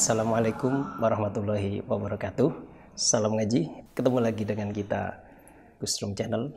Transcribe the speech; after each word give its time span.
Assalamualaikum 0.00 0.96
warahmatullahi 0.96 1.84
wabarakatuh. 1.84 2.48
Salam 2.96 3.36
ngaji. 3.36 3.92
Ketemu 3.92 4.18
lagi 4.24 4.48
dengan 4.48 4.72
kita 4.72 5.20
Gusrum 5.76 6.16
Channel. 6.16 6.56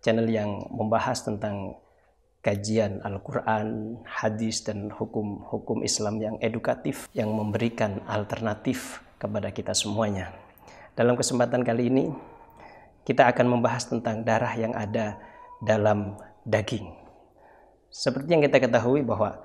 Channel 0.00 0.24
yang 0.24 0.64
membahas 0.72 1.20
tentang 1.20 1.76
kajian 2.40 3.04
Al-Quran, 3.04 4.00
hadis, 4.08 4.64
dan 4.64 4.88
hukum-hukum 4.88 5.84
Islam 5.84 6.16
yang 6.16 6.36
edukatif, 6.40 7.12
yang 7.12 7.28
memberikan 7.28 8.00
alternatif 8.08 9.04
kepada 9.20 9.52
kita 9.52 9.76
semuanya. 9.76 10.32
Dalam 10.96 11.12
kesempatan 11.12 11.60
kali 11.60 11.92
ini, 11.92 12.08
kita 13.04 13.28
akan 13.36 13.52
membahas 13.52 13.84
tentang 13.84 14.24
darah 14.24 14.56
yang 14.56 14.72
ada 14.72 15.20
dalam 15.60 16.16
daging. 16.48 16.88
Seperti 17.92 18.32
yang 18.32 18.40
kita 18.40 18.64
ketahui 18.64 19.04
bahwa 19.04 19.44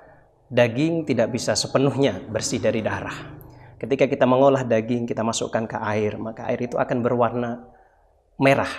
daging 0.51 1.07
tidak 1.07 1.31
bisa 1.31 1.55
sepenuhnya 1.55 2.19
bersih 2.27 2.59
dari 2.59 2.83
darah. 2.83 3.39
Ketika 3.79 4.05
kita 4.05 4.27
mengolah 4.27 4.67
daging, 4.67 5.07
kita 5.07 5.23
masukkan 5.23 5.65
ke 5.65 5.79
air, 5.79 6.19
maka 6.19 6.45
air 6.51 6.67
itu 6.67 6.75
akan 6.75 7.01
berwarna 7.01 7.65
merah. 8.37 8.69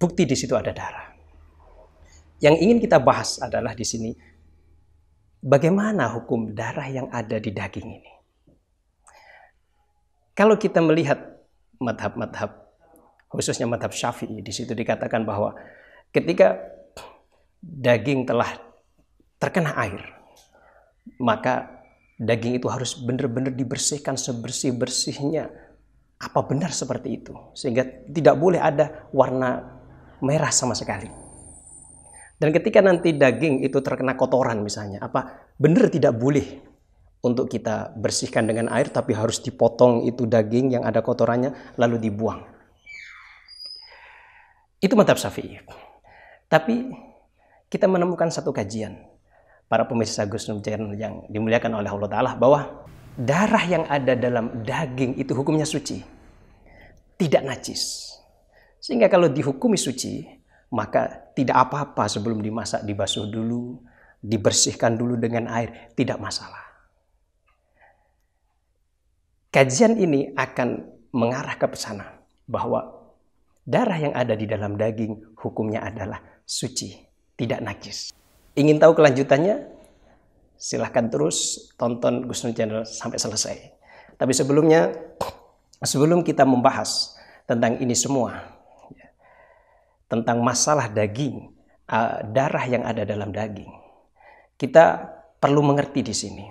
Bukti 0.00 0.26
di 0.26 0.34
situ 0.34 0.56
ada 0.56 0.74
darah. 0.74 1.14
Yang 2.42 2.56
ingin 2.58 2.78
kita 2.82 2.98
bahas 2.98 3.38
adalah 3.38 3.70
di 3.76 3.86
sini 3.86 4.10
bagaimana 5.38 6.10
hukum 6.10 6.50
darah 6.50 6.90
yang 6.90 7.06
ada 7.14 7.38
di 7.38 7.54
daging 7.54 7.88
ini. 8.02 8.12
Kalau 10.34 10.58
kita 10.58 10.82
melihat 10.82 11.22
madhab-madhab, 11.78 12.50
khususnya 13.30 13.68
madhab 13.68 13.94
syafi'i, 13.94 14.42
di 14.42 14.50
situ 14.50 14.74
dikatakan 14.74 15.22
bahwa 15.22 15.54
ketika 16.10 16.58
daging 17.62 18.26
telah 18.26 18.58
terkena 19.38 19.76
air, 19.78 20.21
maka 21.18 21.84
daging 22.18 22.62
itu 22.62 22.70
harus 22.70 22.94
benar-benar 22.98 23.54
dibersihkan 23.54 24.14
sebersih-bersihnya. 24.14 25.50
Apa 26.22 26.46
benar 26.46 26.70
seperti 26.70 27.18
itu? 27.18 27.34
Sehingga 27.54 27.82
tidak 28.06 28.38
boleh 28.38 28.62
ada 28.62 29.10
warna 29.10 29.82
merah 30.22 30.54
sama 30.54 30.78
sekali. 30.78 31.10
Dan 32.38 32.50
ketika 32.54 32.82
nanti 32.82 33.14
daging 33.14 33.62
itu 33.62 33.78
terkena 33.82 34.14
kotoran 34.18 34.62
misalnya, 34.62 35.02
apa 35.02 35.50
benar 35.58 35.90
tidak 35.90 36.14
boleh 36.14 36.46
untuk 37.22 37.46
kita 37.46 37.94
bersihkan 37.94 38.50
dengan 38.50 38.66
air 38.70 38.90
tapi 38.90 39.14
harus 39.14 39.38
dipotong 39.38 40.06
itu 40.10 40.26
daging 40.26 40.74
yang 40.74 40.82
ada 40.82 41.02
kotorannya 41.02 41.74
lalu 41.78 42.02
dibuang. 42.02 42.42
Itu 44.82 44.98
mantap 44.98 45.22
Syafi'i. 45.22 45.62
Tapi 46.50 46.90
kita 47.70 47.86
menemukan 47.86 48.26
satu 48.34 48.50
kajian 48.50 49.11
para 49.72 49.88
pemirsa 49.88 50.28
Gus 50.28 50.52
Nur 50.52 50.60
Channel 50.60 50.92
yang 51.00 51.24
dimuliakan 51.32 51.80
oleh 51.80 51.88
Allah 51.88 52.10
Ta'ala 52.12 52.30
bahwa 52.36 52.84
darah 53.16 53.64
yang 53.64 53.88
ada 53.88 54.12
dalam 54.12 54.60
daging 54.60 55.16
itu 55.16 55.32
hukumnya 55.32 55.64
suci. 55.64 56.04
Tidak 57.16 57.40
najis. 57.40 58.12
Sehingga 58.76 59.08
kalau 59.08 59.32
dihukumi 59.32 59.80
suci, 59.80 60.28
maka 60.76 61.32
tidak 61.32 61.56
apa-apa 61.56 62.04
sebelum 62.04 62.44
dimasak 62.44 62.84
dibasuh 62.84 63.32
dulu, 63.32 63.80
dibersihkan 64.20 64.92
dulu 64.92 65.16
dengan 65.16 65.48
air, 65.48 65.88
tidak 65.96 66.20
masalah. 66.20 66.68
Kajian 69.48 69.96
ini 69.96 70.36
akan 70.36 70.84
mengarah 71.16 71.56
ke 71.56 71.64
sana 71.80 72.20
bahwa 72.44 73.08
darah 73.64 73.96
yang 73.96 74.12
ada 74.12 74.36
di 74.36 74.44
dalam 74.44 74.76
daging 74.76 75.32
hukumnya 75.40 75.80
adalah 75.80 76.20
suci, 76.44 76.92
tidak 77.40 77.64
najis. 77.64 78.12
Ingin 78.52 78.76
tahu 78.76 78.92
kelanjutannya? 78.96 79.68
Silahkan 80.60 81.08
terus 81.08 81.70
tonton 81.74 82.28
Gus 82.28 82.44
Channel 82.44 82.86
sampai 82.86 83.18
selesai. 83.18 83.56
Tapi 84.14 84.32
sebelumnya, 84.36 84.92
sebelum 85.82 86.22
kita 86.22 86.46
membahas 86.46 87.16
tentang 87.48 87.82
ini 87.82 87.96
semua, 87.96 88.38
ya, 88.94 89.10
tentang 90.06 90.44
masalah 90.44 90.86
daging, 90.86 91.50
darah 92.30 92.64
yang 92.70 92.86
ada 92.86 93.02
dalam 93.02 93.34
daging, 93.34 93.72
kita 94.54 95.10
perlu 95.42 95.66
mengerti 95.66 96.06
di 96.06 96.14
sini. 96.14 96.46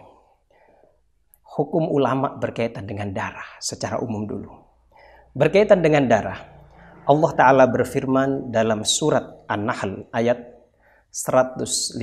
Hukum 1.51 1.87
ulama 1.87 2.35
berkaitan 2.35 2.83
dengan 2.83 3.15
darah 3.15 3.59
secara 3.63 4.03
umum 4.03 4.27
dulu. 4.27 4.51
Berkaitan 5.31 5.79
dengan 5.79 6.07
darah, 6.11 6.39
Allah 7.07 7.31
Ta'ala 7.31 7.63
berfirman 7.71 8.51
dalam 8.51 8.83
surat 8.83 9.47
An-Nahl 9.47 10.11
ayat 10.11 10.60
115 11.11 11.99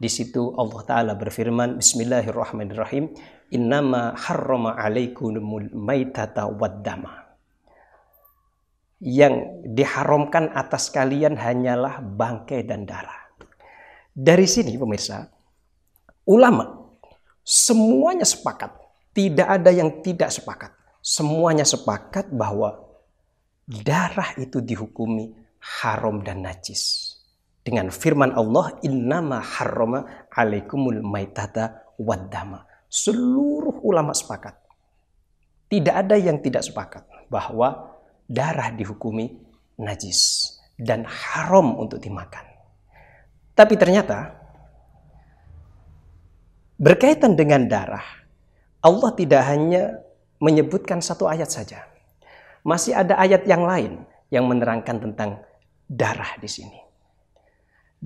di 0.00 0.08
situ 0.08 0.48
Allah 0.56 0.80
taala 0.88 1.12
berfirman 1.12 1.76
Bismillahirrahmanirrahim 1.76 3.12
innama 3.52 4.16
harrama 4.16 4.80
alaikumul 4.80 5.68
maitata 5.76 6.48
waddama 6.48 7.36
yang 9.04 9.60
diharamkan 9.76 10.56
atas 10.56 10.88
kalian 10.88 11.36
hanyalah 11.36 12.00
bangkai 12.00 12.64
dan 12.64 12.88
darah. 12.88 13.28
Dari 14.16 14.48
sini 14.48 14.72
pemirsa, 14.80 15.28
ulama 16.32 16.96
semuanya 17.44 18.24
sepakat, 18.24 18.72
tidak 19.12 19.52
ada 19.52 19.68
yang 19.68 20.00
tidak 20.00 20.32
sepakat. 20.32 20.72
Semuanya 21.04 21.68
sepakat 21.68 22.32
bahwa 22.32 22.88
darah 23.68 24.32
itu 24.40 24.64
dihukumi 24.64 25.36
haram 25.60 26.24
dan 26.24 26.40
najis 26.40 27.05
dengan 27.66 27.90
firman 27.90 28.30
Allah 28.30 28.78
innama 28.86 29.42
harrama 29.42 30.30
alaikumul 30.30 31.02
maitata 31.02 31.82
waddama. 31.98 32.62
Seluruh 32.86 33.82
ulama 33.82 34.14
sepakat. 34.14 34.54
Tidak 35.66 35.90
ada 35.90 36.14
yang 36.14 36.38
tidak 36.38 36.62
sepakat 36.62 37.02
bahwa 37.26 37.98
darah 38.30 38.70
dihukumi 38.70 39.34
najis 39.82 40.54
dan 40.78 41.02
haram 41.02 41.74
untuk 41.74 41.98
dimakan. 41.98 42.46
Tapi 43.58 43.74
ternyata 43.74 44.30
berkaitan 46.78 47.34
dengan 47.34 47.66
darah, 47.66 48.06
Allah 48.78 49.10
tidak 49.18 49.42
hanya 49.42 50.06
menyebutkan 50.38 51.02
satu 51.02 51.26
ayat 51.26 51.50
saja. 51.50 51.82
Masih 52.62 52.94
ada 52.94 53.18
ayat 53.18 53.42
yang 53.42 53.66
lain 53.66 54.06
yang 54.30 54.46
menerangkan 54.46 55.02
tentang 55.02 55.42
darah 55.90 56.38
di 56.38 56.46
sini. 56.46 56.85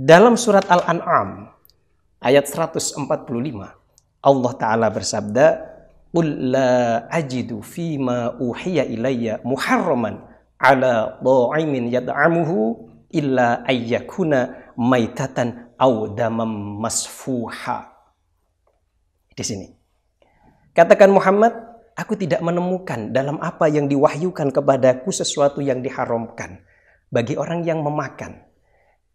Dalam 0.00 0.32
surat 0.40 0.64
Al-An'am 0.64 1.52
ayat 2.24 2.48
145 2.48 3.04
Allah 4.24 4.52
taala 4.56 4.88
bersabda 4.88 5.46
Qul 6.08 6.56
la 6.56 7.04
ajidu 7.12 7.60
fima 7.60 8.32
uhiya 8.40 8.88
ilayya 8.88 9.44
muharraman 9.44 10.24
ala 10.56 11.20
dha'imin 11.20 11.92
yad'amuhu 11.92 12.80
illa 13.12 13.60
ayyakuna 13.68 14.72
maitatan 14.80 15.68
aw 15.76 16.08
damam 16.16 16.80
masfuha. 16.80 17.92
Di 19.36 19.44
sini. 19.44 19.68
Katakan 20.72 21.12
Muhammad, 21.12 21.52
aku 21.92 22.16
tidak 22.16 22.40
menemukan 22.40 23.12
dalam 23.12 23.36
apa 23.36 23.68
yang 23.68 23.84
diwahyukan 23.84 24.48
kepadaku 24.48 25.12
sesuatu 25.12 25.60
yang 25.60 25.84
diharamkan 25.84 26.64
bagi 27.12 27.36
orang 27.36 27.68
yang 27.68 27.84
memakan 27.84 28.48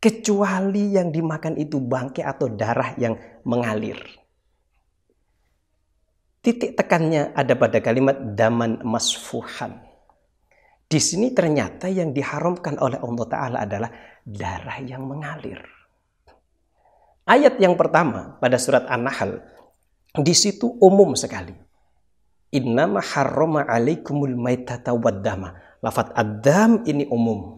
kecuali 0.05 0.93
yang 0.93 1.09
dimakan 1.09 1.57
itu 1.57 1.81
bangkai 1.81 2.21
atau 2.21 2.45
darah 2.45 2.93
yang 3.01 3.17
mengalir. 3.41 3.97
Titik 6.45 6.77
tekannya 6.77 7.33
ada 7.33 7.57
pada 7.57 7.81
kalimat 7.81 8.13
daman 8.37 8.85
masfuhan. 8.85 9.81
Di 10.85 11.01
sini 11.01 11.33
ternyata 11.33 11.89
yang 11.89 12.13
diharamkan 12.13 12.77
oleh 12.77 13.01
Allah 13.01 13.25
Ta'ala 13.25 13.57
adalah 13.65 13.89
darah 14.21 14.77
yang 14.85 15.09
mengalir. 15.09 15.65
Ayat 17.25 17.57
yang 17.57 17.73
pertama 17.73 18.37
pada 18.37 18.61
surat 18.61 18.85
An-Nahl, 18.85 19.41
di 20.21 20.37
situ 20.37 20.69
umum 20.85 21.17
sekali. 21.17 21.57
Innama 22.53 23.01
harrama 23.01 23.65
alaikumul 23.65 24.37
maitata 24.37 24.93
waddama. 24.93 25.81
Lafat 25.81 26.13
adam 26.13 26.85
ini 26.85 27.09
umum. 27.09 27.57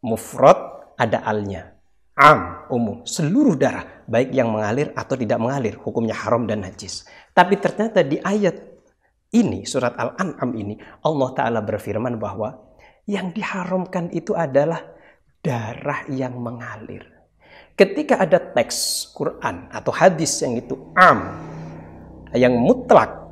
Mufrad 0.00 0.75
ada 0.96 1.22
alnya. 1.24 1.76
Am, 2.16 2.64
umum, 2.72 3.04
seluruh 3.04 3.60
darah, 3.60 4.04
baik 4.08 4.32
yang 4.32 4.48
mengalir 4.48 4.88
atau 4.96 5.20
tidak 5.20 5.36
mengalir, 5.36 5.76
hukumnya 5.76 6.16
haram 6.16 6.48
dan 6.48 6.64
najis. 6.64 7.04
Tapi 7.36 7.60
ternyata 7.60 8.00
di 8.00 8.16
ayat 8.16 8.56
ini, 9.36 9.68
surat 9.68 9.92
Al-An'am 10.00 10.56
ini, 10.56 10.80
Allah 11.04 11.28
Ta'ala 11.36 11.60
berfirman 11.60 12.16
bahwa 12.16 12.56
yang 13.04 13.36
diharamkan 13.36 14.08
itu 14.16 14.32
adalah 14.32 14.80
darah 15.44 16.08
yang 16.08 16.40
mengalir. 16.40 17.04
Ketika 17.76 18.24
ada 18.24 18.40
teks 18.40 19.12
Quran 19.12 19.68
atau 19.68 19.92
hadis 19.92 20.40
yang 20.40 20.56
itu 20.56 20.96
am, 20.96 21.36
yang 22.32 22.56
mutlak 22.56 23.25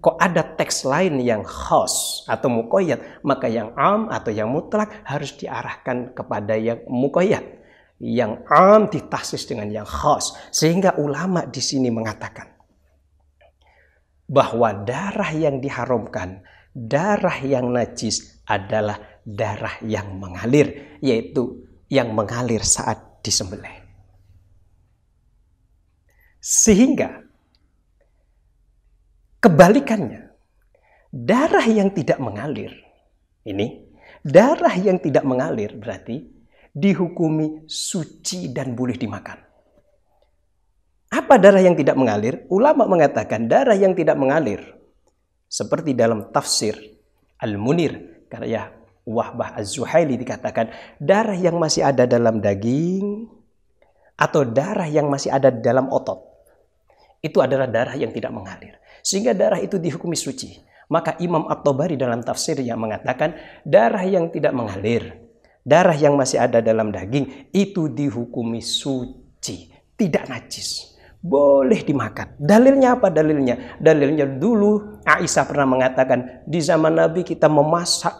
kok 0.00 0.16
ada 0.16 0.42
teks 0.56 0.88
lain 0.88 1.20
yang 1.20 1.44
khas 1.44 2.24
atau 2.24 2.48
mukoyat, 2.48 3.20
maka 3.20 3.46
yang 3.46 3.76
am 3.76 4.08
atau 4.08 4.32
yang 4.32 4.48
mutlak 4.48 5.04
harus 5.04 5.36
diarahkan 5.36 6.16
kepada 6.16 6.56
yang 6.56 6.80
mukoyat. 6.88 7.60
Yang 8.00 8.32
am 8.48 8.88
ditasis 8.88 9.44
dengan 9.44 9.68
yang 9.68 9.84
khas. 9.84 10.32
Sehingga 10.48 10.96
ulama 10.96 11.44
di 11.44 11.60
sini 11.60 11.92
mengatakan, 11.92 12.48
bahwa 14.24 14.72
darah 14.86 15.28
yang 15.36 15.60
diharamkan, 15.60 16.40
darah 16.72 17.36
yang 17.44 17.68
najis 17.68 18.40
adalah 18.48 18.96
darah 19.26 19.76
yang 19.84 20.16
mengalir, 20.16 20.96
yaitu 21.02 21.66
yang 21.90 22.14
mengalir 22.14 22.62
saat 22.62 23.20
disembelih. 23.20 23.82
Sehingga 26.40 27.29
kebalikannya, 29.40 30.30
darah 31.10 31.66
yang 31.66 31.90
tidak 31.90 32.20
mengalir, 32.20 32.72
ini 33.44 33.88
darah 34.20 34.76
yang 34.76 35.00
tidak 35.00 35.24
mengalir 35.24 35.72
berarti 35.80 36.20
dihukumi 36.70 37.66
suci 37.66 38.52
dan 38.54 38.76
boleh 38.76 38.94
dimakan. 38.94 39.38
Apa 41.10 41.42
darah 41.42 41.58
yang 41.58 41.74
tidak 41.74 41.98
mengalir? 41.98 42.46
Ulama 42.46 42.86
mengatakan 42.86 43.50
darah 43.50 43.74
yang 43.74 43.98
tidak 43.98 44.14
mengalir. 44.14 44.62
Seperti 45.50 45.98
dalam 45.98 46.30
tafsir 46.30 46.78
Al-Munir, 47.42 48.22
karya 48.30 48.70
Wahbah 49.02 49.58
Az-Zuhaili 49.58 50.14
dikatakan, 50.14 50.70
darah 51.02 51.34
yang 51.34 51.58
masih 51.58 51.82
ada 51.82 52.06
dalam 52.06 52.38
daging 52.38 53.26
atau 54.14 54.46
darah 54.46 54.86
yang 54.86 55.10
masih 55.10 55.34
ada 55.34 55.50
dalam 55.50 55.90
otot. 55.90 56.22
Itu 57.18 57.42
adalah 57.42 57.66
darah 57.66 57.98
yang 57.98 58.14
tidak 58.14 58.30
mengalir. 58.30 58.79
Sehingga 59.00 59.32
darah 59.36 59.60
itu 59.60 59.76
dihukumi 59.80 60.16
suci. 60.16 60.60
Maka 60.90 61.14
Imam 61.22 61.46
At-Tabari 61.46 61.94
dalam 61.94 62.20
tafsir 62.26 62.58
yang 62.58 62.82
mengatakan 62.82 63.38
darah 63.62 64.02
yang 64.02 64.26
tidak 64.34 64.50
mengalir, 64.50 65.22
darah 65.62 65.94
yang 65.94 66.18
masih 66.18 66.42
ada 66.42 66.58
dalam 66.58 66.90
daging 66.90 67.52
itu 67.54 67.86
dihukumi 67.86 68.58
suci, 68.58 69.70
tidak 69.94 70.26
najis 70.26 70.90
boleh 71.20 71.84
dimakan. 71.84 72.32
Dalilnya 72.40 72.96
apa 72.96 73.12
dalilnya? 73.12 73.76
Dalilnya 73.76 74.24
dulu 74.24 75.04
Aisyah 75.04 75.44
pernah 75.44 75.68
mengatakan 75.68 76.44
di 76.48 76.58
zaman 76.64 76.96
Nabi 76.96 77.22
kita 77.22 77.46
memasak 77.46 78.16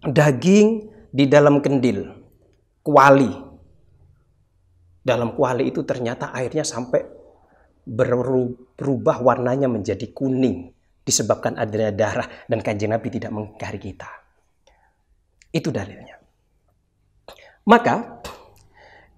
daging 0.00 0.88
di 1.12 1.28
dalam 1.28 1.60
kendil, 1.60 2.08
kuali. 2.80 3.30
Dalam 5.02 5.36
kuali 5.36 5.68
itu 5.68 5.84
ternyata 5.84 6.32
airnya 6.32 6.64
sampai 6.64 7.04
berubah 7.86 9.18
warnanya 9.20 9.66
menjadi 9.66 10.10
kuning 10.14 10.70
disebabkan 11.02 11.58
adanya 11.58 11.90
darah 11.90 12.28
dan 12.46 12.62
kanjeng 12.62 12.94
Nabi 12.94 13.08
tidak 13.10 13.34
mengingkari 13.34 13.80
kita. 13.82 14.08
Itu 15.50 15.74
dalilnya. 15.74 16.16
Maka 17.66 18.22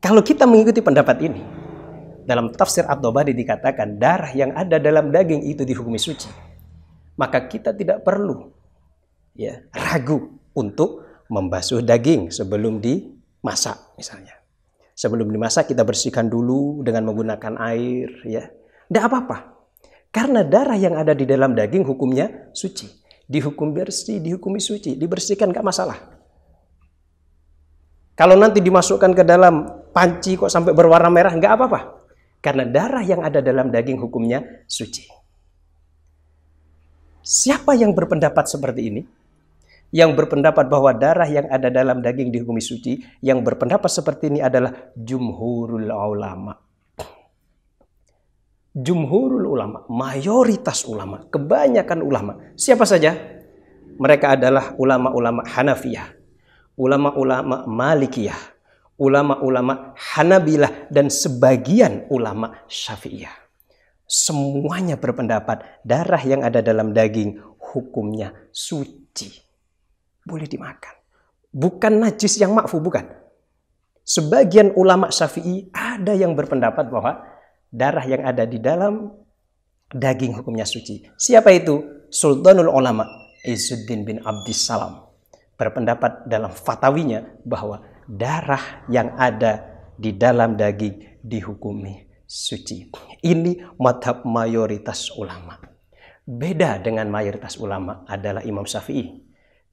kalau 0.01 0.21
kita 0.21 0.45
mengikuti 0.45 0.85
pendapat 0.85 1.17
ini, 1.25 1.43
dalam 2.25 2.53
tafsir 2.53 2.89
At-Tabari 2.89 3.37
dikatakan 3.37 4.01
darah 4.01 4.33
yang 4.33 4.57
ada 4.57 4.81
dalam 4.81 5.13
daging 5.13 5.45
itu 5.45 5.63
dihukumi 5.63 6.01
suci. 6.01 6.29
Maka 7.15 7.47
kita 7.47 7.77
tidak 7.77 8.03
perlu 8.03 8.51
ya 9.39 9.63
ragu 9.71 10.35
untuk 10.57 11.05
membasuh 11.31 11.85
daging 11.85 12.33
sebelum 12.35 12.83
dimasak 12.83 13.95
misalnya. 13.95 14.34
Sebelum 14.95 15.27
dimasak 15.27 15.75
kita 15.75 15.83
bersihkan 15.83 16.31
dulu 16.31 16.87
dengan 16.87 17.11
menggunakan 17.11 17.59
air 17.59 18.09
ya. 18.25 18.47
Tidak 18.87 19.03
apa-apa. 19.03 19.55
Karena 20.15 20.47
darah 20.47 20.79
yang 20.79 20.95
ada 20.95 21.11
di 21.11 21.27
dalam 21.27 21.59
daging 21.59 21.83
hukumnya 21.83 22.55
suci. 22.55 22.87
Dihukum 23.27 23.75
bersih, 23.75 24.23
dihukumi 24.23 24.63
suci, 24.63 24.95
dibersihkan 24.95 25.51
gak 25.51 25.67
masalah. 25.67 25.99
Kalau 28.15 28.39
nanti 28.39 28.63
dimasukkan 28.63 29.11
ke 29.11 29.27
dalam 29.27 29.67
panci 29.91 30.39
kok 30.39 30.47
sampai 30.47 30.71
berwarna 30.71 31.11
merah 31.11 31.35
nggak 31.35 31.53
apa-apa. 31.59 31.81
Karena 32.39 32.63
darah 32.63 33.03
yang 33.03 33.27
ada 33.27 33.43
dalam 33.43 33.75
daging 33.75 33.99
hukumnya 33.99 34.63
suci. 34.71 35.03
Siapa 37.25 37.75
yang 37.75 37.91
berpendapat 37.97 38.47
seperti 38.47 38.83
ini? 38.93 39.03
Yang 39.95 40.11
berpendapat 40.19 40.67
bahwa 40.67 40.91
darah 40.91 41.31
yang 41.31 41.47
ada 41.47 41.71
dalam 41.71 42.03
daging 42.03 42.35
dihukumi 42.35 42.59
suci, 42.59 42.99
yang 43.23 43.47
berpendapat 43.47 43.87
seperti 43.87 44.27
ini 44.27 44.43
adalah 44.43 44.91
jumhurul 44.99 45.87
ulama. 45.87 46.59
Jumhurul 48.75 49.47
ulama, 49.47 49.87
mayoritas 49.87 50.83
ulama, 50.91 51.31
kebanyakan 51.31 52.03
ulama. 52.03 52.59
Siapa 52.59 52.83
saja? 52.83 53.15
Mereka 53.95 54.35
adalah 54.35 54.75
ulama-ulama 54.75 55.47
Hanafiyah, 55.47 56.11
ulama-ulama 56.75 57.63
Malikiyah, 57.71 58.41
ulama-ulama 58.99 59.95
Hanabilah 59.95 60.91
dan 60.91 61.07
sebagian 61.07 62.11
ulama 62.11 62.67
Syafi'iyah. 62.67 63.47
Semuanya 64.11 64.99
berpendapat 64.99 65.87
darah 65.87 66.23
yang 66.27 66.43
ada 66.43 66.59
dalam 66.59 66.91
daging 66.91 67.39
hukumnya 67.63 68.35
suci. 68.51 69.44
Boleh 70.25 70.49
dimakan. 70.49 70.95
Bukan 71.55 72.03
najis 72.03 72.41
yang 72.41 72.57
makfu, 72.57 72.83
bukan. 72.83 73.07
Sebagian 74.05 74.77
ulama 74.77 75.09
Syafi'i 75.09 75.73
ada 75.73 76.13
yang 76.13 76.37
berpendapat 76.37 76.93
bahwa 76.93 77.25
darah 77.73 78.05
yang 78.05 78.21
ada 78.27 78.45
di 78.45 78.61
dalam 78.61 79.09
daging 79.89 80.37
hukumnya 80.37 80.69
suci. 80.69 81.09
Siapa 81.17 81.49
itu? 81.55 82.05
Sultanul 82.13 82.71
Ulama 82.71 83.09
Izzuddin 83.43 84.05
bin 84.07 84.21
Abdissalam 84.21 85.03
berpendapat 85.57 86.29
dalam 86.29 86.53
fatawinya 86.53 87.25
bahwa 87.43 87.83
darah 88.07 88.85
yang 88.93 89.17
ada 89.17 89.65
di 89.97 90.15
dalam 90.15 90.55
daging 90.55 91.23
dihukumi 91.25 92.05
suci. 92.29 92.93
Ini 93.25 93.79
madhab 93.81 94.29
mayoritas 94.29 95.11
ulama. 95.17 95.57
Beda 96.25 96.77
dengan 96.81 97.09
mayoritas 97.09 97.57
ulama 97.57 98.05
adalah 98.05 98.45
Imam 98.45 98.69
Syafi'i 98.69 99.24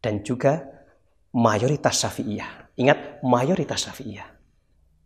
dan 0.02 0.26
juga 0.26 0.66
mayoritas 1.32 2.02
Syafi'iyah. 2.02 2.76
Ingat 2.76 3.24
mayoritas 3.24 3.88
Syafi'iyah. 3.88 4.28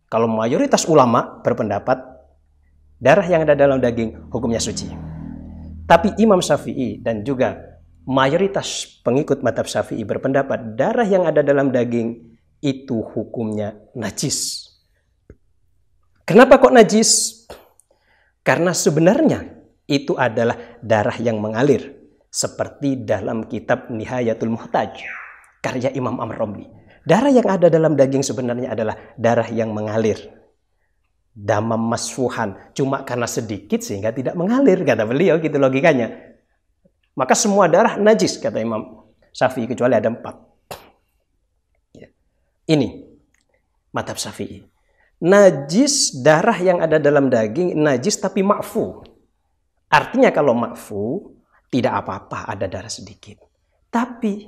Kalau 0.08 0.26
mayoritas 0.26 0.88
ulama 0.88 1.44
berpendapat 1.44 1.98
darah 2.96 3.26
yang 3.28 3.44
ada 3.44 3.52
dalam 3.52 3.78
daging 3.78 4.32
hukumnya 4.32 4.58
suci. 4.58 4.88
Tapi 5.86 6.18
Imam 6.18 6.42
Syafi'i 6.42 6.98
dan 6.98 7.22
juga 7.22 7.54
mayoritas 8.08 8.98
pengikut 9.06 9.44
madhab 9.44 9.70
Syafi'i 9.70 10.02
berpendapat 10.02 10.74
darah 10.74 11.06
yang 11.06 11.28
ada 11.28 11.44
dalam 11.44 11.70
daging 11.70 12.38
itu 12.64 13.04
hukumnya 13.14 13.76
najis. 13.94 14.66
Kenapa 16.26 16.58
kok 16.58 16.74
najis? 16.74 17.44
Karena 18.42 18.74
sebenarnya 18.74 19.46
itu 19.86 20.18
adalah 20.18 20.78
darah 20.82 21.14
yang 21.22 21.38
mengalir 21.38 21.95
seperti 22.36 23.00
dalam 23.00 23.48
kitab 23.48 23.88
Nihayatul 23.88 24.52
Muhtaj 24.52 25.00
karya 25.64 25.88
Imam 25.96 26.20
Amr 26.20 26.36
Romli. 26.36 26.68
Darah 27.00 27.32
yang 27.32 27.48
ada 27.48 27.72
dalam 27.72 27.96
daging 27.96 28.20
sebenarnya 28.20 28.76
adalah 28.76 29.16
darah 29.16 29.48
yang 29.48 29.72
mengalir. 29.72 30.20
Damam 31.32 31.80
masfuhan. 31.80 32.72
Cuma 32.76 33.08
karena 33.08 33.24
sedikit 33.24 33.80
sehingga 33.80 34.12
tidak 34.12 34.36
mengalir. 34.36 34.84
Kata 34.84 35.08
beliau 35.08 35.40
gitu 35.40 35.56
logikanya. 35.56 36.12
Maka 37.16 37.32
semua 37.32 37.72
darah 37.72 37.96
najis 37.96 38.36
kata 38.36 38.60
Imam 38.60 39.06
Syafi'i 39.32 39.64
kecuali 39.64 39.96
ada 39.96 40.12
empat. 40.12 40.36
Ini 42.66 42.88
madhab 43.94 44.18
syafi'i. 44.18 44.66
Najis 45.22 46.20
darah 46.20 46.58
yang 46.58 46.82
ada 46.82 46.98
dalam 46.98 47.30
daging 47.30 47.78
najis 47.78 48.18
tapi 48.18 48.42
makfu. 48.42 49.06
Artinya 49.86 50.34
kalau 50.34 50.52
makfu 50.52 51.35
tidak 51.70 52.04
apa-apa 52.04 52.46
ada 52.46 52.66
darah 52.70 52.90
sedikit. 52.90 53.42
Tapi 53.90 54.46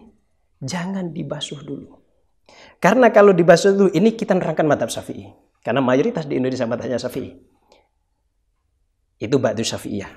jangan 0.63 1.11
dibasuh 1.11 1.61
dulu. 1.63 1.99
Karena 2.81 3.13
kalau 3.13 3.35
dibasuh 3.35 3.75
dulu 3.75 3.91
ini 3.93 4.15
kita 4.15 4.35
nerangkan 4.35 4.67
madhab 4.67 4.91
syafi'i. 4.91 5.29
Karena 5.61 5.83
mayoritas 5.83 6.25
di 6.25 6.39
Indonesia 6.39 6.65
madhabnya 6.65 6.97
syafi'i. 6.97 7.31
Itu 9.19 9.37
batu 9.43 9.67
syafi'iyah. 9.67 10.11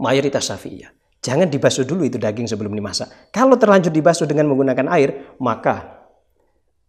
Mayoritas 0.00 0.52
syafi'iyah. 0.52 0.92
Jangan 1.24 1.48
dibasuh 1.48 1.88
dulu 1.88 2.04
itu 2.04 2.20
daging 2.20 2.44
sebelum 2.44 2.76
dimasak. 2.76 3.32
Kalau 3.32 3.56
terlanjur 3.56 3.88
dibasuh 3.88 4.28
dengan 4.28 4.44
menggunakan 4.52 4.92
air, 4.92 5.32
maka 5.40 6.04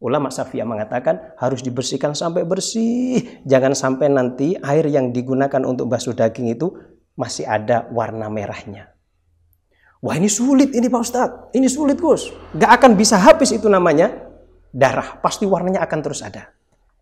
Ulama 0.03 0.27
Syafi'iyah 0.27 0.67
mengatakan 0.67 1.33
harus 1.39 1.63
dibersihkan 1.63 2.11
sampai 2.11 2.43
bersih. 2.43 3.41
Jangan 3.47 3.71
sampai 3.71 4.11
nanti 4.11 4.59
air 4.59 4.83
yang 4.91 5.15
digunakan 5.15 5.63
untuk 5.63 5.87
basuh 5.87 6.11
daging 6.11 6.51
itu 6.51 6.75
masih 7.15 7.47
ada 7.47 7.87
warna 7.91 8.27
merahnya. 8.27 8.91
Wah 10.03 10.15
ini 10.19 10.29
sulit 10.29 10.75
ini 10.75 10.85
Pak 10.85 11.01
Ustadz. 11.01 11.39
Ini 11.55 11.65
sulit 11.65 11.97
Gus. 11.97 12.29
Gak 12.53 12.71
akan 12.77 12.93
bisa 12.93 13.17
habis 13.17 13.49
itu 13.55 13.65
namanya 13.65 14.13
darah. 14.69 15.17
Pasti 15.23 15.49
warnanya 15.49 15.81
akan 15.81 15.99
terus 16.03 16.21
ada. 16.21 16.53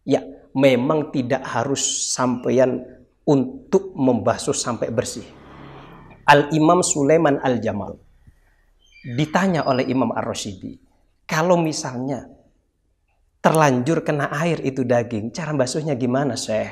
Ya 0.08 0.24
memang 0.56 1.12
tidak 1.12 1.44
harus 1.44 2.14
sampean 2.14 2.86
untuk 3.28 3.92
membasuh 3.98 4.56
sampai 4.56 4.94
bersih. 4.94 5.26
Al-Imam 6.24 6.80
Sulaiman 6.80 7.44
Al-Jamal 7.44 8.00
ditanya 9.04 9.68
oleh 9.68 9.84
Imam 9.84 10.16
Ar-Rasyidi. 10.16 10.80
Kalau 11.28 11.60
misalnya 11.60 12.24
terlanjur 13.44 14.08
kena 14.08 14.32
air 14.32 14.64
itu 14.64 14.88
daging. 14.88 15.36
Cara 15.36 15.52
basuhnya 15.52 16.00
gimana, 16.00 16.40
Syekh? 16.40 16.72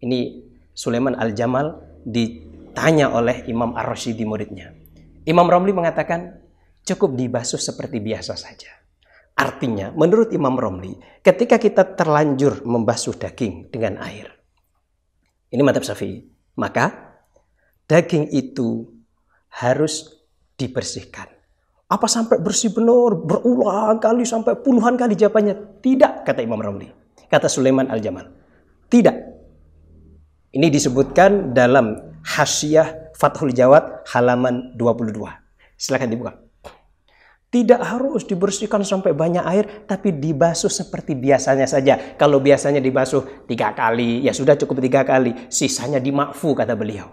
Ini 0.00 0.40
Sulaiman 0.72 1.12
Al-Jamal 1.12 2.00
di 2.00 2.47
ditanya 2.78 3.10
oleh 3.10 3.42
Imam 3.50 3.74
Ar-Rasyidi 3.74 4.22
muridnya. 4.22 4.70
Imam 5.26 5.50
Romli 5.50 5.74
mengatakan 5.74 6.38
cukup 6.86 7.18
dibasuh 7.18 7.58
seperti 7.58 7.98
biasa 7.98 8.38
saja. 8.38 8.70
Artinya, 9.34 9.90
menurut 9.98 10.30
Imam 10.30 10.54
Romli, 10.54 10.94
ketika 11.18 11.58
kita 11.58 11.98
terlanjur 11.98 12.62
membasuh 12.62 13.18
daging 13.18 13.74
dengan 13.74 13.98
air, 13.98 14.30
ini 15.50 15.58
mantap 15.66 15.82
Syafi'i, 15.82 16.22
maka 16.54 17.18
daging 17.90 18.30
itu 18.30 18.86
harus 19.58 20.14
dibersihkan. 20.54 21.26
Apa 21.90 22.06
sampai 22.06 22.38
bersih 22.38 22.70
benar, 22.70 23.18
berulang 23.18 23.98
kali 23.98 24.22
sampai 24.22 24.54
puluhan 24.54 24.94
kali 24.94 25.18
jawabannya? 25.18 25.82
Tidak, 25.82 26.22
kata 26.22 26.46
Imam 26.46 26.62
Romli. 26.62 26.86
Kata 27.26 27.50
Sulaiman 27.50 27.90
Al-Jamal. 27.90 28.30
Tidak. 28.86 29.16
Ini 30.54 30.66
disebutkan 30.70 31.50
dalam 31.50 32.07
Hasyiah 32.28 33.14
Fathul 33.16 33.56
Jawad 33.56 34.04
halaman 34.12 34.76
22. 34.76 35.16
Silahkan 35.80 36.10
dibuka. 36.10 36.36
Tidak 37.48 37.80
harus 37.80 38.28
dibersihkan 38.28 38.84
sampai 38.84 39.16
banyak 39.16 39.40
air, 39.40 39.64
tapi 39.88 40.12
dibasuh 40.12 40.68
seperti 40.68 41.16
biasanya 41.16 41.64
saja. 41.64 41.96
Kalau 42.20 42.44
biasanya 42.44 42.76
dibasuh 42.76 43.48
tiga 43.48 43.72
kali, 43.72 44.20
ya 44.20 44.36
sudah 44.36 44.52
cukup 44.60 44.84
tiga 44.84 45.00
kali. 45.00 45.48
Sisanya 45.48 45.96
dimakfu, 45.96 46.52
kata 46.52 46.76
beliau. 46.76 47.08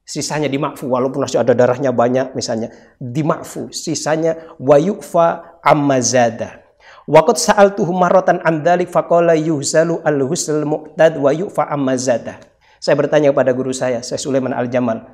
Sisanya 0.00 0.48
dimakfu, 0.48 0.88
walaupun 0.88 1.28
masih 1.28 1.44
ada 1.44 1.52
darahnya 1.52 1.92
banyak 1.92 2.32
misalnya. 2.32 2.72
Dimakfu, 2.96 3.68
sisanya 3.68 4.56
wayufa 4.56 5.60
ammazada. 5.60 6.64
Waqad 7.04 7.36
sa'altuhu 7.36 7.92
marratan 7.92 8.40
an 8.40 8.64
dzalik 8.64 8.88
faqala 8.88 9.36
yuhzalu 9.36 10.00
al-husl 10.00 10.64
mu'tad 10.64 11.20
wa 11.20 11.30
yufa 11.36 11.68
ammazada. 11.68 12.49
Saya 12.80 12.96
bertanya 12.96 13.28
kepada 13.36 13.52
guru 13.52 13.76
saya, 13.76 14.00
saya 14.00 14.16
Sulaiman 14.16 14.56
Al-Jamal, 14.56 15.04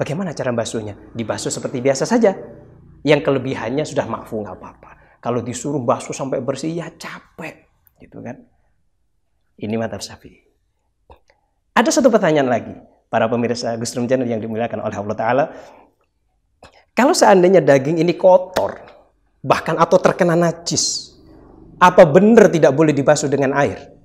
bagaimana 0.00 0.32
cara 0.32 0.56
basuhnya? 0.56 0.96
Dibasuh 1.12 1.52
seperti 1.52 1.84
biasa 1.84 2.08
saja. 2.08 2.32
Yang 3.04 3.28
kelebihannya 3.28 3.84
sudah 3.84 4.08
makfu 4.08 4.40
nggak 4.40 4.56
apa-apa. 4.56 5.20
Kalau 5.20 5.44
disuruh 5.44 5.84
basuh 5.84 6.16
sampai 6.16 6.40
bersih 6.40 6.72
ya 6.72 6.88
capek, 6.96 7.68
gitu 8.00 8.24
kan? 8.24 8.40
Ini 9.60 9.76
mata 9.76 10.00
sapi. 10.00 10.32
Ada 11.76 12.00
satu 12.00 12.08
pertanyaan 12.08 12.48
lagi, 12.48 12.72
para 13.12 13.28
pemirsa 13.28 13.76
Gustrum 13.76 14.08
Channel 14.08 14.24
yang 14.24 14.40
dimuliakan 14.40 14.80
oleh 14.80 14.96
Allah 14.96 15.16
Taala. 15.16 15.44
Kalau 16.96 17.12
seandainya 17.12 17.60
daging 17.60 18.00
ini 18.00 18.16
kotor, 18.16 18.80
bahkan 19.44 19.76
atau 19.76 20.00
terkena 20.00 20.32
najis, 20.40 21.12
apa 21.76 22.08
benar 22.08 22.48
tidak 22.48 22.72
boleh 22.72 22.96
dibasuh 22.96 23.28
dengan 23.28 23.52
air? 23.60 23.99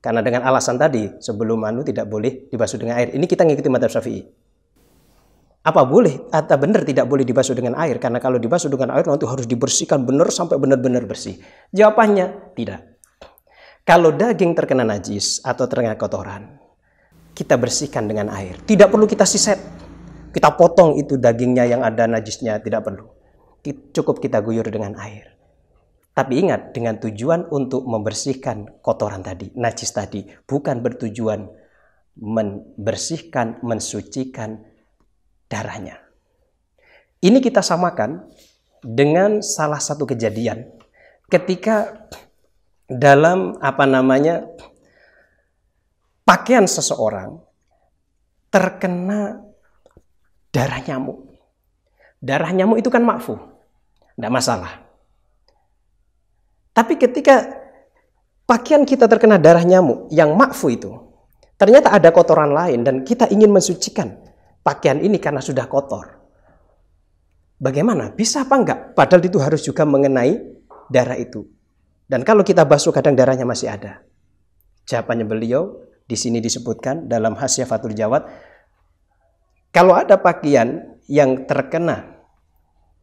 Karena 0.00 0.24
dengan 0.24 0.48
alasan 0.48 0.80
tadi, 0.80 1.20
sebelum 1.20 1.60
manu 1.60 1.84
tidak 1.84 2.08
boleh 2.08 2.48
dibasuh 2.48 2.80
dengan 2.80 2.96
air. 2.96 3.12
Ini 3.12 3.24
kita 3.28 3.44
ngikuti 3.44 3.68
madhab 3.68 3.92
syafi'i. 3.92 4.24
Apa 5.60 5.84
boleh 5.84 6.32
atau 6.32 6.56
benar 6.56 6.88
tidak 6.88 7.04
boleh 7.04 7.20
dibasuh 7.20 7.52
dengan 7.52 7.76
air? 7.76 8.00
Karena 8.00 8.16
kalau 8.16 8.40
dibasuh 8.40 8.72
dengan 8.72 8.96
air 8.96 9.04
nanti 9.04 9.28
harus 9.28 9.44
dibersihkan 9.44 10.08
benar 10.08 10.32
sampai 10.32 10.56
benar-benar 10.56 11.04
bersih. 11.04 11.36
Jawabannya 11.68 12.56
tidak. 12.56 12.96
Kalau 13.84 14.08
daging 14.08 14.56
terkena 14.56 14.88
najis 14.88 15.44
atau 15.44 15.68
terkena 15.68 16.00
kotoran, 16.00 16.56
kita 17.36 17.60
bersihkan 17.60 18.08
dengan 18.08 18.32
air. 18.32 18.56
Tidak 18.64 18.88
perlu 18.88 19.04
kita 19.04 19.28
siset. 19.28 19.60
Kita 20.32 20.56
potong 20.56 20.96
itu 20.96 21.20
dagingnya 21.20 21.68
yang 21.68 21.82
ada 21.84 22.08
najisnya, 22.08 22.56
tidak 22.64 22.86
perlu. 22.86 23.04
Cukup 23.92 24.16
kita 24.22 24.40
guyur 24.40 24.64
dengan 24.64 24.96
air. 24.96 25.39
Tapi 26.20 26.36
ingat 26.36 26.76
dengan 26.76 27.00
tujuan 27.00 27.48
untuk 27.48 27.88
membersihkan 27.88 28.84
kotoran 28.84 29.24
tadi, 29.24 29.56
najis 29.56 29.88
tadi, 29.88 30.28
bukan 30.44 30.84
bertujuan 30.84 31.48
membersihkan, 32.20 33.64
mensucikan 33.64 34.60
darahnya. 35.48 35.96
Ini 37.24 37.40
kita 37.40 37.64
samakan 37.64 38.28
dengan 38.84 39.40
salah 39.40 39.80
satu 39.80 40.04
kejadian 40.04 40.68
ketika 41.32 42.04
dalam 42.84 43.56
apa 43.64 43.88
namanya 43.88 44.44
pakaian 46.28 46.68
seseorang 46.68 47.40
terkena 48.52 49.40
darah 50.52 50.84
nyamuk. 50.84 51.32
Darah 52.20 52.52
nyamuk 52.52 52.76
itu 52.76 52.92
kan 52.92 53.00
makfu, 53.00 53.40
tidak 54.20 54.32
masalah. 54.36 54.89
Tapi 56.80 56.96
ketika 56.96 57.44
pakaian 58.48 58.88
kita 58.88 59.04
terkena 59.04 59.36
darah 59.36 59.60
nyamuk 59.60 60.08
yang 60.08 60.32
makfu 60.32 60.72
itu, 60.72 60.96
ternyata 61.60 61.92
ada 61.92 62.08
kotoran 62.08 62.56
lain 62.56 62.80
dan 62.80 63.04
kita 63.04 63.28
ingin 63.28 63.52
mensucikan 63.52 64.16
pakaian 64.64 64.96
ini 64.96 65.20
karena 65.20 65.44
sudah 65.44 65.68
kotor. 65.68 66.16
Bagaimana? 67.60 68.16
Bisa 68.16 68.48
apa 68.48 68.56
enggak? 68.56 68.96
Padahal 68.96 69.20
itu 69.20 69.36
harus 69.36 69.60
juga 69.60 69.84
mengenai 69.84 70.40
darah 70.88 71.20
itu. 71.20 71.44
Dan 72.08 72.24
kalau 72.24 72.40
kita 72.40 72.64
basuh 72.64 72.96
kadang 72.96 73.12
darahnya 73.12 73.44
masih 73.44 73.68
ada. 73.68 74.00
Jawabannya 74.88 75.28
beliau 75.28 75.84
di 76.08 76.16
sini 76.16 76.40
disebutkan 76.40 77.12
dalam 77.12 77.36
Hasya 77.36 77.68
Fatul 77.68 77.92
Jawad. 77.92 78.24
Kalau 79.68 79.92
ada 79.92 80.16
pakaian 80.16 80.96
yang 81.12 81.44
terkena 81.44 82.24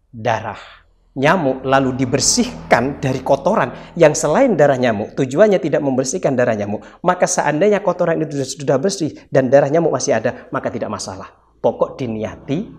darah 0.09 0.86
nyamuk 1.17 1.65
lalu 1.65 1.97
dibersihkan 1.97 3.01
dari 3.01 3.25
kotoran 3.25 3.73
yang 3.97 4.13
selain 4.13 4.53
darah 4.53 4.77
nyamuk, 4.77 5.17
tujuannya 5.17 5.57
tidak 5.57 5.81
membersihkan 5.81 6.37
darah 6.37 6.53
nyamuk, 6.53 6.85
maka 7.01 7.25
seandainya 7.25 7.81
kotoran 7.81 8.21
itu 8.21 8.45
sudah 8.45 8.77
bersih 8.77 9.17
dan 9.33 9.49
darah 9.49 9.67
nyamuk 9.67 9.89
masih 9.89 10.13
ada, 10.13 10.45
maka 10.53 10.69
tidak 10.69 10.93
masalah. 10.93 11.33
Pokok 11.57 11.97
diniati 11.97 12.69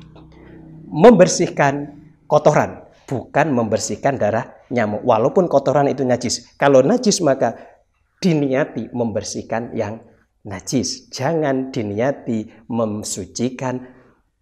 membersihkan 0.86 1.98
kotoran, 2.30 2.86
bukan 3.10 3.50
membersihkan 3.50 4.14
darah 4.14 4.54
nyamuk. 4.70 5.02
Walaupun 5.02 5.50
kotoran 5.50 5.90
itu 5.90 6.06
najis. 6.06 6.54
Kalau 6.54 6.80
najis 6.80 7.18
maka 7.18 7.58
diniati 8.22 8.86
membersihkan 8.94 9.74
yang 9.74 9.98
najis. 10.46 11.10
Jangan 11.10 11.74
diniati 11.74 12.70
mensucikan 12.70 13.82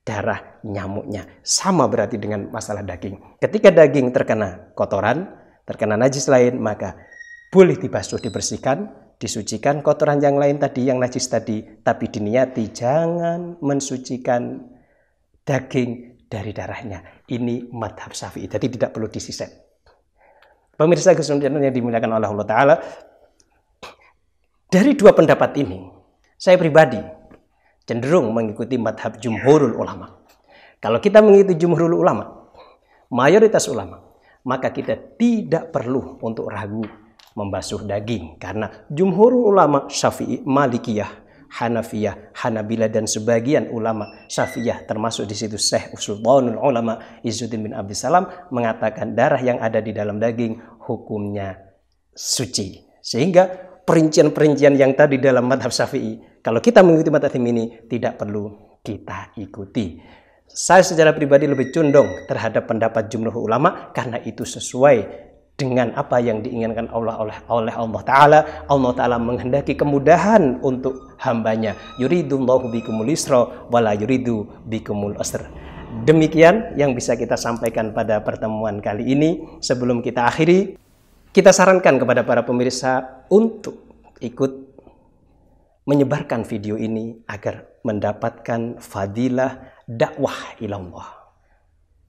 darah 0.05 0.56
nyamuknya. 0.67 1.27
Sama 1.47 1.87
berarti 1.87 2.19
dengan 2.19 2.51
masalah 2.51 2.83
daging. 2.83 3.39
Ketika 3.39 3.71
daging 3.71 4.11
terkena 4.11 4.75
kotoran, 4.75 5.31
terkena 5.63 5.95
najis 5.95 6.27
lain, 6.27 6.59
maka 6.59 6.99
boleh 7.55 7.79
dibasuh, 7.79 8.19
dibersihkan, 8.19 8.91
disucikan 9.17 9.81
kotoran 9.81 10.19
yang 10.19 10.37
lain 10.37 10.59
tadi, 10.59 10.91
yang 10.91 10.99
najis 10.99 11.31
tadi, 11.31 11.63
tapi 11.81 12.11
diniati 12.11 12.69
jangan 12.75 13.63
mensucikan 13.63 14.67
daging 15.47 16.21
dari 16.27 16.51
darahnya. 16.51 17.23
Ini 17.31 17.71
madhab 17.71 18.13
syafi'i, 18.13 18.51
jadi 18.51 18.67
tidak 18.67 18.91
perlu 18.91 19.07
disisat. 19.07 19.49
Pemirsa 20.77 21.17
kesulitan 21.17 21.57
yang 21.57 21.73
dimuliakan 21.73 22.21
oleh 22.21 22.29
Allah 22.29 22.47
Ta'ala, 22.47 22.75
dari 24.67 24.93
dua 24.93 25.17
pendapat 25.17 25.57
ini, 25.63 25.89
saya 26.37 26.61
pribadi 26.61 27.01
cenderung 27.87 28.35
mengikuti 28.35 28.77
madhab 28.77 29.17
jumhurul 29.17 29.79
ulama. 29.79 30.26
Kalau 30.81 31.01
kita 31.01 31.25
mengikuti 31.25 31.57
jumhurul 31.57 31.97
ulama, 31.97 32.53
mayoritas 33.09 33.67
ulama, 33.67 34.03
maka 34.47 34.71
kita 34.71 35.17
tidak 35.17 35.75
perlu 35.75 36.21
untuk 36.23 36.47
ragu 36.53 36.85
membasuh 37.37 37.85
daging. 37.85 38.41
Karena 38.41 38.87
jumhurul 38.89 39.53
ulama 39.53 39.89
syafi'i, 39.89 40.45
malikiyah, 40.45 41.27
Hanafiyah, 41.47 42.35
Hanabila 42.43 42.91
dan 42.91 43.07
sebagian 43.07 43.71
ulama 43.71 44.27
Syafi'iyah 44.27 44.83
termasuk 44.83 45.31
di 45.31 45.37
situ 45.39 45.55
Syekh 45.55 45.95
Sultanul 45.95 46.59
Ulama 46.59 47.23
Izzuddin 47.23 47.63
bin 47.63 47.73
Abdul 47.73 47.95
Salam 47.95 48.27
mengatakan 48.51 49.15
darah 49.15 49.39
yang 49.39 49.63
ada 49.63 49.79
di 49.79 49.95
dalam 49.95 50.19
daging 50.19 50.59
hukumnya 50.91 51.55
suci. 52.11 52.83
Sehingga 52.99 53.47
perincian-perincian 53.87 54.75
yang 54.75 54.99
tadi 54.99 55.23
dalam 55.23 55.47
madhab 55.47 55.71
Syafi'i 55.71 56.43
kalau 56.43 56.59
kita 56.59 56.83
mengikuti 56.83 57.11
mata 57.15 57.31
ini 57.31 57.87
tidak 57.87 58.19
perlu 58.19 58.79
kita 58.83 59.39
ikuti. 59.39 60.03
Saya 60.47 60.87
secara 60.87 61.11
pribadi 61.11 61.51
lebih 61.51 61.75
condong 61.75 62.27
terhadap 62.31 62.71
pendapat 62.71 63.11
jumlah 63.11 63.35
ulama 63.35 63.91
karena 63.91 64.23
itu 64.23 64.47
sesuai 64.47 65.27
dengan 65.57 65.91
apa 65.97 66.21
yang 66.21 66.45
diinginkan 66.45 66.87
Allah 66.93 67.17
oleh 67.19 67.37
oleh 67.51 67.75
Allah 67.75 68.03
Taala. 68.05 68.41
Allah 68.71 68.93
Taala 68.95 69.17
menghendaki 69.19 69.75
kemudahan 69.75 70.61
untuk 70.63 71.17
hambanya. 71.19 71.75
Yuridullahu 71.99 72.71
bikumul 72.71 73.09
isra 73.11 73.67
wala 73.73 73.97
yuridu 73.97 74.47
bikumul 74.69 75.17
asr. 75.19 75.49
Demikian 76.05 76.77
yang 76.77 76.93
bisa 76.93 77.17
kita 77.17 77.35
sampaikan 77.41 77.91
pada 77.97 78.21
pertemuan 78.21 78.79
kali 78.85 79.17
ini. 79.17 79.61
Sebelum 79.65 80.05
kita 80.05 80.29
akhiri, 80.29 80.77
kita 81.33 81.51
sarankan 81.51 81.97
kepada 81.97 82.23
para 82.23 82.45
pemirsa 82.45 83.25
untuk 83.33 83.83
ikut 84.21 84.53
menyebarkan 85.89 86.43
video 86.45 86.77
ini 86.77 87.17
agar 87.31 87.65
mendapatkan 87.87 88.83
fadilah 88.83 89.76
dakwah 89.87 90.59
ilallah. 90.59 91.15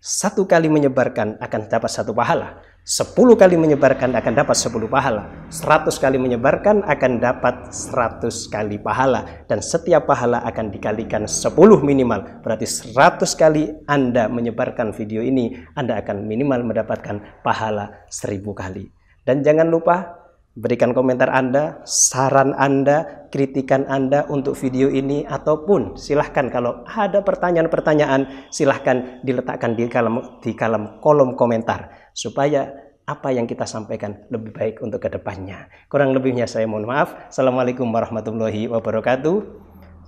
satu 0.02 0.50
kali 0.50 0.66
menyebarkan 0.66 1.38
akan 1.42 1.62
dapat 1.70 1.90
satu 1.94 2.14
pahala. 2.14 2.62
Sepuluh 2.88 3.36
kali 3.36 3.60
menyebarkan 3.60 4.16
akan 4.16 4.34
dapat 4.34 4.56
sepuluh 4.56 4.88
pahala. 4.88 5.28
Seratus 5.52 6.00
kali 6.00 6.16
menyebarkan 6.16 6.88
akan 6.88 7.20
dapat 7.20 7.76
seratus 7.76 8.48
kali 8.48 8.80
pahala. 8.80 9.28
Dan 9.52 9.60
setiap 9.60 10.08
pahala 10.08 10.40
akan 10.48 10.72
dikalikan 10.72 11.28
sepuluh 11.28 11.84
minimal. 11.84 12.24
Berarti 12.40 12.64
seratus 12.64 13.36
kali 13.36 13.76
Anda 13.92 14.32
menyebarkan 14.32 14.96
video 14.96 15.20
ini, 15.20 15.60
Anda 15.76 16.00
akan 16.00 16.24
minimal 16.24 16.64
mendapatkan 16.64 17.44
pahala 17.44 18.08
seribu 18.08 18.56
kali. 18.56 18.88
Dan 19.28 19.44
jangan 19.44 19.68
lupa 19.68 20.17
berikan 20.58 20.92
komentar 20.98 21.30
Anda, 21.30 21.86
saran 21.86 22.58
Anda, 22.58 23.30
kritikan 23.30 23.86
Anda 23.86 24.26
untuk 24.26 24.58
video 24.58 24.90
ini 24.90 25.22
ataupun 25.24 25.96
silahkan 25.96 26.50
kalau 26.50 26.82
ada 26.90 27.22
pertanyaan-pertanyaan 27.22 28.50
silahkan 28.50 29.22
diletakkan 29.22 29.78
di 29.78 29.86
kolom 29.86 30.42
di 30.42 30.58
kolom 30.58 30.98
kolom 30.98 31.38
komentar 31.38 32.12
supaya 32.18 32.74
apa 33.08 33.32
yang 33.32 33.48
kita 33.48 33.64
sampaikan 33.64 34.28
lebih 34.34 34.52
baik 34.52 34.84
untuk 34.84 35.00
ke 35.00 35.08
depannya. 35.08 35.72
Kurang 35.88 36.12
lebihnya 36.12 36.44
saya 36.44 36.68
mohon 36.68 36.90
maaf. 36.90 37.16
Assalamualaikum 37.32 37.88
warahmatullahi 37.88 38.68
wabarakatuh. 38.68 39.48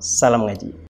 Salam 0.03 0.49
ngaji. 0.49 0.88